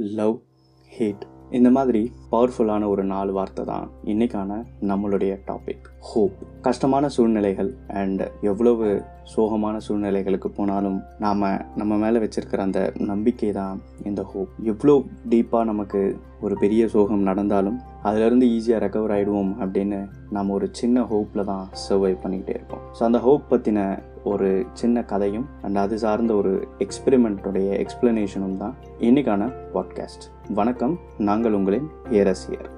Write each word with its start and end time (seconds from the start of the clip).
Love 0.00 0.40
had 0.98 1.22
இந்த 1.50 1.70
மாதிரி 1.70 2.12
பவர்ஃபுல்லான 2.32 2.88
ஒரு 2.88 3.04
நாலு 3.04 3.32
வார்த்தை 3.32 3.64
தான் 3.64 3.90
இன்னைக்கான 4.04 4.64
நம்மளுடைய 4.80 5.38
டாபிக். 5.46 5.84
ஹோப். 6.00 6.30
கஷ்டமான 6.60 7.08
சூழ்நிலைகள் 7.08 7.74
அண்ட் 7.88 8.30
எவ்வளவு 8.40 9.02
சோகமான 9.36 9.80
சூழ்நிலைகளுக்கு 9.88 10.46
போனாலும் 10.46 11.02
நாம் 11.18 11.66
நம்ம 11.76 11.96
மேலே 11.96 12.18
வச்சிருக்கிற 12.18 12.56
அந்த 12.56 12.92
நம்பிக்கை 12.98 13.52
தான் 13.52 13.80
இந்த 14.04 14.22
ஹோப். 14.22 14.48
எவ்வளோ 14.62 15.02
டீப்பாக 15.28 15.64
நமக்கு 15.64 16.18
ஒரு 16.40 16.58
பெரிய 16.58 16.88
சோகம் 16.88 17.22
நடந்தாலும் 17.22 17.80
அதுலேருந்து 18.04 18.46
ஈஸியாக 18.56 18.78
ரெக்கவர் 18.84 19.12
ஆகிடுவோம் 19.16 19.50
அப்படின்னு 19.62 19.98
நம்ம 20.30 20.52
ஒரு 20.52 20.68
சின்ன 20.72 21.02
ஹோப்பில் 21.02 21.44
தான் 21.44 21.66
சர்வை 21.88 22.12
பண்ணிக்கிட்டே 22.22 22.54
இருக்கோம். 22.58 22.82
ஸோ 22.98 23.02
அந்த 23.02 23.18
ஹோப் 23.18 23.44
பற்றின 23.50 23.80
ஒரு 24.24 24.48
சின்ன 24.72 25.04
கதையும் 25.04 25.46
அண்ட் 25.62 25.76
அது 25.76 25.98
சார்ந்த 25.98 26.34
ஒரு 26.34 26.52
எக்ஸ்பெரிமெண்ட்டுடைய 26.78 27.68
எக்ஸ்பிளனேஷனும் 27.84 28.56
தான் 28.56 28.74
இன்னைக்கான 28.98 29.52
பாட்காஸ்ட் 29.74 30.26
வணக்கம் 30.54 30.98
நாங்கள் 31.18 31.52
உங்களின் 31.52 31.88
ஏரசியர். 32.10 32.68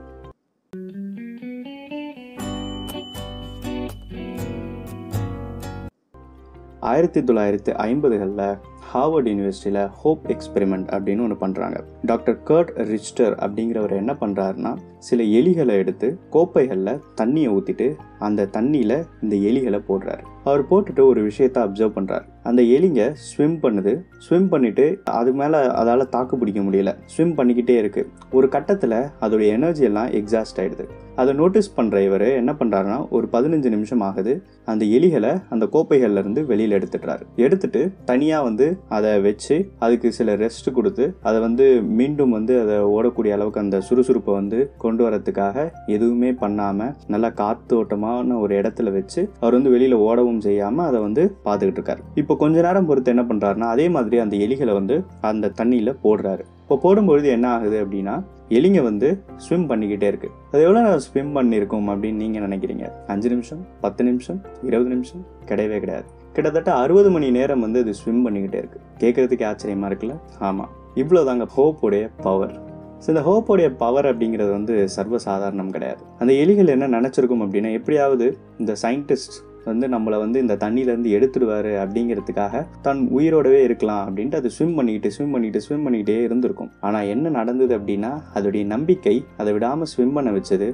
ஆயிரத்தி 6.90 7.20
தொள்ளாயிரத்தி 7.20 7.72
ஐம்பதுகளில் 7.88 8.46
ஹார்வர்ட் 8.90 9.28
யூனிவர்சிட்டியில் 9.32 9.88
ஹோப் 9.88 10.26
எக்ஸ்பெரிமெண்ட் 10.26 10.88
அப்படின்னு 10.94 11.24
ஒன்று 11.26 11.36
பண்ணுறாங்க 11.46 11.84
டாக்டர் 12.02 12.38
கர்ட் 12.44 12.72
ரிச்டர் 12.92 13.34
அப்படிங்கிறவர் 13.44 13.90
என்ன 13.90 14.16
பண்ணுறாருன்னா 14.20 14.76
சில 14.98 15.22
எலிகளை 15.22 15.68
எடுத்து 15.68 16.18
கோப்பைகளில் 16.30 17.00
தண்ணியை 17.20 17.48
ஊற்றிட்டு 17.56 17.94
அந்த 18.18 18.48
தண்ணியில் 18.52 19.04
இந்த 19.22 19.36
எலிகளை 19.36 19.80
போடுறாரு. 19.88 20.20
அவர் 20.44 20.68
போட்டுட்டு 20.68 21.06
ஒரு 21.06 21.26
விஷயத்த 21.26 21.58
அப்சர்வ் 21.64 21.96
பண்ணுறாரு 21.96 22.24
அந்த 22.42 22.62
எலிங்க 22.62 23.12
ஸ்விம் 23.12 23.58
பண்ணுது. 23.62 24.02
ஸ்விம் 24.18 24.48
பண்ணிட்டு 24.48 25.00
அது 25.04 25.32
மேலே 25.32 25.58
அதால் 25.58 26.08
தாக்கு 26.08 26.36
பிடிக்க 26.36 26.60
முடியல. 26.60 26.96
ஸ்விம் 27.04 27.36
பண்ணிக்கிட்டே 27.36 27.76
இருக்கு. 27.78 28.08
ஒரு 28.32 28.48
கட்டத்தில் 28.48 28.90
அதோடைய 29.20 29.46
எனர்ஜி 29.46 29.82
எல்லாம் 29.82 30.08
எக்ஸாஸ்ட் 30.08 30.56
ஆகிடுது 30.56 30.86
அதை 31.16 31.34
நோட்டீஸ் 31.34 31.80
பண்ணுற 31.80 32.04
இவர் 32.04 32.22
என்ன 32.22 32.52
பண்ணுறாருன்னா 32.52 33.08
ஒரு 33.08 33.28
பதினஞ்சு 33.32 33.68
நிமிஷம் 33.68 34.00
ஆகுது. 34.00 34.42
அந்த 34.64 34.84
எலிகளை 34.84 35.42
அந்த 35.50 35.68
கோப்பைகள்லேருந்து 35.72 36.46
வெளியில் 36.46 36.76
எடுத்துடுறாரு. 36.78 37.22
எடுத்துட்டு 37.36 37.92
தனியாக 38.04 38.44
வந்து 38.44 38.71
அதை 38.96 39.10
வச்சு 39.26 39.56
அதுக்கு 39.84 40.08
சில 40.18 40.34
ரெஸ்ட் 40.42 40.68
கொடுத்து 40.78 41.04
அதை 41.28 41.40
வந்து 41.46 41.66
மீண்டும் 41.98 42.34
வந்து 42.36 42.54
அதை 42.62 42.76
ஓடக்கூடிய 42.96 43.36
அளவுக்கு 43.36 43.62
அந்த 43.64 43.80
சுறுசுறுப்பை 43.88 44.34
வந்து 44.40 44.58
கொண்டு 44.84 45.04
வரதுக்காக 45.06 45.66
எதுவுமே 45.96 46.32
பண்ணாமல் 46.42 46.94
நல்லா 47.14 47.30
காத்தோட்டமான 47.42 48.38
ஒரு 48.44 48.54
இடத்துல 48.60 48.92
வச்சு 48.98 49.20
அவர் 49.40 49.56
வந்து 49.58 49.74
வெளியில் 49.74 49.96
ஓடவும் 50.08 50.42
செய்யாமல் 50.48 50.86
அதை 50.86 51.00
வந்து 51.00 51.24
பார்த்துக்கிட்டு 51.46 51.80
இருக்காரு. 51.80 52.02
இப்போ 52.22 52.36
கொஞ்ச 52.36 52.62
நேரம் 52.68 52.88
பொறுத்து 52.90 53.14
என்ன 53.14 53.26
பண்ணுறாருன்னா 53.30 53.68
அதே 53.74 53.88
மாதிரி 53.88 54.18
அந்த 54.24 54.36
எலிகளை 54.46 54.74
வந்து 54.80 54.98
அந்த 55.30 55.52
தண்ணியில் 55.60 55.98
போடுறாரு. 56.04 56.44
இப்போ 56.62 56.76
போடும்பொழுது 56.84 57.28
என்ன 57.36 57.46
ஆகுது 57.56 57.78
அப்படின்னா 57.84 58.14
எலிங்க 58.58 58.80
வந்து 58.82 59.08
ஸ்விம் 59.44 59.66
பண்ணிக்கிட்டே 59.70 60.08
இருக்கு. 60.12 60.28
அது 60.52 60.62
எவ்வளோ 60.62 60.80
நேரம் 60.86 61.04
ஸ்விம் 61.06 61.34
பண்ணியிருக்கோம் 61.36 61.88
அப்படின்னு 61.92 62.22
நீங்கள் 62.24 62.44
நினைக்கிறீங்க? 62.46 62.86
அஞ்சு 63.14 63.28
நிமிஷம் 63.34 63.62
பத்து 63.80 64.04
நிமிஷம் 64.04 64.40
இருபது 64.68 64.90
நிமிஷம்? 64.94 65.22
கிடையவே 65.50 65.78
கிடையாது. 65.84 66.08
கிட்டத்தட்ட 66.36 66.70
அறுபது 66.82 67.08
மணி 67.14 67.26
நேரம் 67.38 67.64
வந்து 67.66 67.80
அது 67.84 67.92
ஸ்விம் 68.00 68.24
பண்ணிக்கிட்டே 68.26 68.58
இருக்குது 68.62 68.84
கேட்குறதுக்கே 69.02 69.46
ஆச்சரியமாக 69.48 69.88
இருக்குல்ல? 69.90 70.14
ஆமாம் 70.48 70.70
இவ்வளோ 71.02 71.22
தாங்க 71.28 71.46
ஹோப்போடைய 71.56 72.04
பவர் 72.26 72.54
ஸோ 73.02 73.08
இந்த 73.12 73.22
ஹோப்போடைய 73.28 73.68
பவர் 73.80 74.06
அப்படிங்கிறது 74.10 74.50
வந்து 74.56 74.74
சர்வசாதாரணம் 74.96 75.72
கிடையாது. 75.76 76.02
அந்த 76.20 76.32
எலிகள் 76.42 76.72
என்ன 76.74 76.88
நினச்சிருக்கும் 76.96 77.42
அப்படின்னா 77.44 77.70
எப்படியாவது 77.78 78.26
இந்த 78.62 78.72
சயின்டிஸ்ட் 78.82 79.38
வந்து 79.66 79.86
நம்மளை 79.94 80.16
வந்து 80.22 80.38
இந்த 80.44 80.54
தண்ணியிலேருந்து 80.62 81.10
எடுத்துடுவார் 81.16 81.70
அப்படிங்கிறதுக்காக 81.82 82.62
தன் 82.86 83.02
உயிரோடவே 83.16 83.60
இருக்கலாம் 83.66 84.02
அப்படின்ட்டு 84.06 84.38
அது 84.40 84.50
ஸ்விம் 84.56 84.76
பண்ணிக்கிட்டு 84.78 85.10
ஸ்விம் 85.16 85.34
பண்ணிக்கிட்டு 85.34 85.64
ஸ்விம் 85.66 85.84
பண்ணிக்கிட்டே 85.86 86.16
இருந்திருக்கும். 86.28 86.70
ஆனால் 86.86 87.10
என்ன 87.14 87.34
நடந்தது 87.38 87.74
அப்படின்னா 87.78 88.12
அதோடைய 88.38 88.64
நம்பிக்கை 88.74 89.16
அதை 89.42 89.52
விடாமல் 89.58 89.90
ஸ்விம் 89.92 90.16
பண்ண 90.18 90.32
வச்சது 90.38 90.70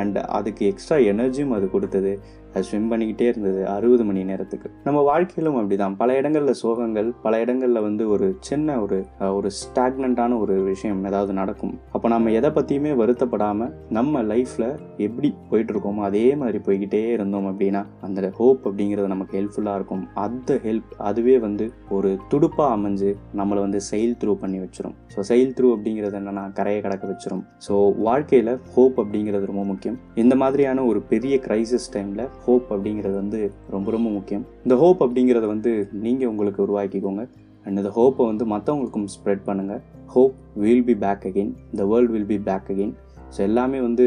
அண்ட் 0.00 0.18
அதுக்கு 0.38 0.62
எக்ஸ்ட்ரா 0.70 0.96
எனர்ஜியும் 1.12 1.54
அது 1.58 1.66
கொடுத்தது. 1.70 2.12
அது 2.56 2.66
ஸ்விம் 2.68 2.90
பண்ணிக்கிட்டே 2.92 3.26
இருந்தது 3.30 3.62
அறுபது 3.74 4.04
மணி 4.08 4.20
நேரத்துக்கு. 4.30 4.68
நம்ம 4.84 4.98
வாழ்க்கையிலும் 5.10 5.58
அப்படிதான். 5.60 5.96
பல 6.02 6.16
இடங்களில் 6.20 6.58
சோகங்கள் 6.62 7.08
பல 7.24 7.40
இடங்களில் 7.44 7.84
வந்து 7.86 8.04
ஒரு 8.14 8.26
சின்ன 8.48 8.78
ஒரு 8.84 8.98
ஒரு 9.38 9.48
ஸ்டாக்னண்ட்டான 9.60 10.38
ஒரு 10.44 10.54
விஷயம் 10.70 11.00
ஏதாவது 11.10 11.32
நடக்கும். 11.40 11.74
அப்போ 11.96 12.06
நம்ம 12.14 12.32
எதை 12.38 12.50
பற்றியுமே 12.50 12.92
வருத்தப்படாமல் 13.02 13.72
நம்ம 13.98 14.22
லைஃப்பில் 14.32 14.68
எப்படி 15.06 15.28
போயிட்டுருக்கோமோ 15.50 16.04
அதே 16.08 16.24
மாதிரி 16.42 16.60
போய்கிட்டே 16.66 17.02
இருந்தோம் 17.16 17.48
அப்படின்னா 17.50 17.82
அந்த 18.08 18.30
ஹோப் 18.38 18.62
அப்படிங்கிறது 18.68 19.08
நமக்கு 19.14 19.36
ஹெல்ப்ஃபுல்லாக 19.38 19.78
இருக்கும். 19.80 20.04
அந்த 20.24 20.58
ஹெல்ப் 20.66 20.92
அதுவே 21.10 21.36
வந்து 21.46 21.66
ஒரு 21.98 22.12
துடுப்பாக 22.32 22.70
அமைஞ்சு 22.76 23.10
நம்மளை 23.40 23.60
வந்து 23.66 23.80
செயல் 23.90 24.16
த்ரூ 24.22 24.34
பண்ணி 24.44 24.60
வச்சிரும். 24.64 24.96
ஸோ 25.14 25.20
செயல் 25.32 25.54
த்ரூ 25.58 25.68
அப்படிங்கிறது 25.76 26.18
என்னென்னா 26.20 26.46
கரையை 26.60 26.80
கடக்க 26.86 27.04
வச்சிரும். 27.12 27.44
ஸோ 27.68 27.74
வாழ்க்கையில் 28.08 28.52
ஹோப் 28.74 28.98
அப்படிங்கிறது 29.02 29.50
ரொம்ப 29.52 29.64
முக்கியம். 29.64 29.98
இந்த 30.24 30.36
மாதிரியான 30.44 30.84
ஒரு 30.84 31.02
பெரிய 31.12 31.36
கிரைசிஸ் 31.46 31.90
டைமில் 31.96 32.24
ஹோப் 32.46 32.68
அப்படிங்கிறது 32.74 33.16
வந்து 33.22 33.40
ரொம்ப 33.74 33.90
ரொம்ப 33.94 34.08
முக்கியம். 34.16 34.44
இந்த 34.62 34.76
ஹோப் 34.82 35.02
அப்படிங்கிறத 35.04 35.46
வந்து 35.54 35.72
நீங்கள் 36.04 36.30
உங்களுக்கு 36.32 36.60
உருவாக்கிக்கோங்க. 36.66 37.24
அண்ட் 37.64 37.78
இந்த 37.78 37.90
ஹோப்பை 37.96 38.24
வந்து 38.30 38.44
மற்றவங்களுக்கும் 38.52 39.08
ஸ்ப்ரெட் 39.14 39.46
பண்ணுங்கள் 39.46 39.80
hope 40.14 40.34
will 40.64 40.84
be 40.84 40.94
back 41.04 41.24
again 41.30 41.52
the 41.78 41.84
world 41.84 42.12
will 42.14 42.30
be 42.32 42.38
back 42.48 42.68
again 42.72 42.94
so 43.34 43.40
எல்லாமே 43.48 43.78
வந்து 43.80 44.04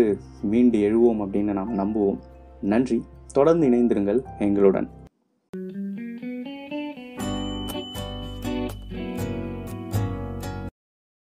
மீண்டு 0.51 0.77
எழுவோம் 0.89 1.21
அப்படின்னு 1.23 1.53
நாம் 1.59 1.73
நம்புவோம். 1.79 2.19
நன்றி. 2.73 2.99
தொடர்ந்து 3.33 3.65
இணைந்திருங்கள் 3.69 4.21
எங்களுடன். 4.45 4.87